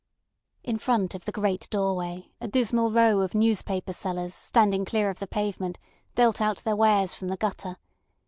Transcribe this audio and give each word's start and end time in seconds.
In 0.63 0.79
front 0.79 1.13
of 1.13 1.25
the 1.25 1.31
great 1.31 1.69
doorway 1.69 2.31
a 2.41 2.47
dismal 2.47 2.91
row 2.91 3.19
of 3.21 3.35
newspaper 3.35 3.93
sellers 3.93 4.33
standing 4.33 4.83
clear 4.83 5.11
of 5.11 5.19
the 5.19 5.27
pavement 5.27 5.77
dealt 6.15 6.41
out 6.41 6.57
their 6.63 6.75
wares 6.75 7.13
from 7.13 7.27
the 7.27 7.37
gutter. 7.37 7.77